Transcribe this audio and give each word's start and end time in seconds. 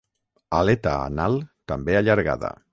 Aleta 0.59 0.95
anal 1.11 1.39
també 1.73 2.01
allargada. 2.01 2.55